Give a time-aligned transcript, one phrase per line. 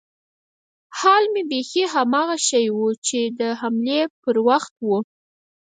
[0.99, 4.89] حال مې بيخي هماغه شى و چې د حملې پر وخت و.